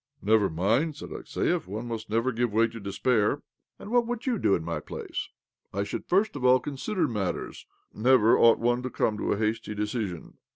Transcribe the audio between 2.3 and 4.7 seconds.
give way to despair."" And what would you do in